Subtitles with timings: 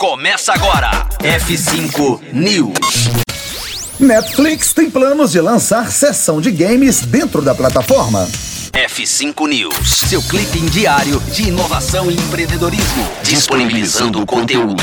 [0.00, 1.06] Começa agora.
[1.18, 3.10] F5 News.
[3.98, 8.26] Netflix tem planos de lançar sessão de games dentro da plataforma.
[8.72, 14.82] F5 News, seu clipe diário de inovação e empreendedorismo, disponibilizando o conteúdo.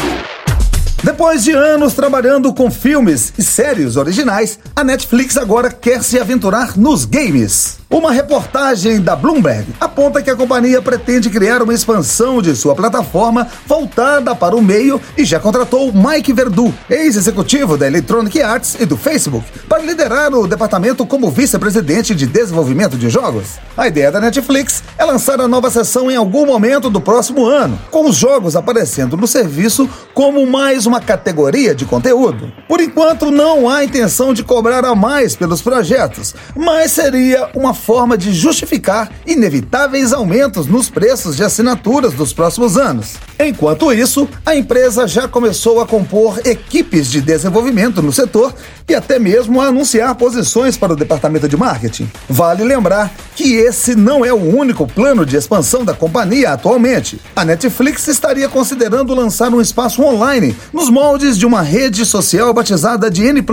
[1.03, 6.77] Depois de anos trabalhando com filmes e séries originais, a Netflix agora quer se aventurar
[6.77, 7.79] nos games.
[7.89, 13.47] Uma reportagem da Bloomberg aponta que a companhia pretende criar uma expansão de sua plataforma
[13.65, 18.97] voltada para o meio e já contratou Mike Verdu, ex-executivo da Electronic Arts e do
[18.97, 23.57] Facebook, para liderar o departamento como vice-presidente de desenvolvimento de jogos.
[23.77, 27.79] A ideia da Netflix é lançar a nova sessão em algum momento do próximo ano,
[27.89, 32.51] com os jogos aparecendo no serviço como mais uma categoria de conteúdo.
[32.67, 38.17] Por enquanto, não há intenção de cobrar a mais pelos projetos, mas seria uma forma
[38.17, 43.15] de justificar inevitáveis aumentos nos preços de assinaturas dos próximos anos.
[43.39, 48.53] Enquanto isso, a empresa já começou a compor equipes de desenvolvimento no setor
[48.89, 52.09] e até mesmo a anunciar posições para o departamento de marketing.
[52.27, 57.21] Vale lembrar que esse não é o único plano de expansão da companhia atualmente.
[57.35, 63.11] A Netflix estaria considerando lançar um espaço online nos moldes de uma rede social batizada
[63.11, 63.45] de N+,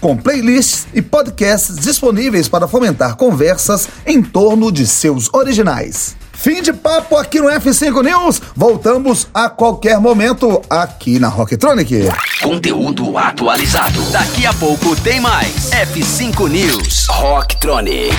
[0.00, 6.21] com playlists e podcasts disponíveis para fomentar conversas em torno de seus originais.
[6.42, 8.42] Fim de papo aqui no F5 News.
[8.56, 12.08] Voltamos a qualquer momento aqui na Rocktronic.
[12.42, 14.02] Conteúdo atualizado.
[14.10, 15.70] Daqui a pouco tem mais.
[15.70, 17.06] F5 News.
[17.08, 18.10] Rocktronic.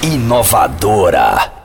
[0.00, 1.55] Inovadora.